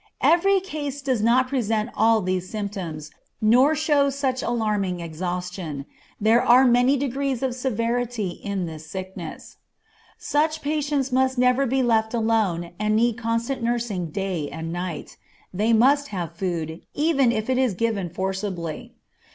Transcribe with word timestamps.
Every 0.23 0.59
case 0.59 0.99
does 1.03 1.21
not 1.21 1.47
present 1.47 1.91
all 1.93 2.23
these 2.23 2.49
symptoms, 2.49 3.11
nor 3.39 3.75
show 3.75 4.09
such 4.09 4.41
alarming 4.41 4.99
exhaustion. 4.99 5.85
There 6.19 6.41
are 6.41 6.65
many 6.65 6.97
degrees 6.97 7.43
of 7.43 7.53
severity 7.53 8.29
in 8.29 8.65
this 8.65 8.87
sickness. 8.89 9.57
Such 10.17 10.63
patients 10.63 11.11
must 11.11 11.37
never 11.37 11.67
be 11.67 11.83
left 11.83 12.15
alone 12.15 12.71
and 12.79 12.95
need 12.95 13.19
constant 13.19 13.61
nursing 13.61 14.07
day 14.09 14.49
and 14.49 14.73
night. 14.73 15.17
They 15.53 15.71
must 15.71 16.07
have 16.07 16.35
food, 16.35 16.81
even 16.95 17.31
if 17.31 17.47
it 17.47 17.59
is 17.59 17.75
given 17.75 18.09
forcibly. 18.09 18.95